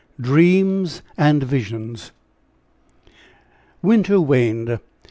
[0.19, 2.11] DREAMS AND VISIONS.
[3.83, 4.67] Winter waned.
[4.69, 4.79] Mrs.